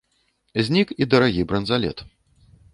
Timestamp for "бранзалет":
1.53-1.97